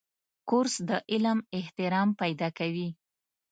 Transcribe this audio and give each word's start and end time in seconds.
کورس 0.49 0.75
د 0.89 0.91
علم 1.11 1.39
احترام 1.59 2.09
پیدا 2.21 2.47
کوي. 2.59 2.89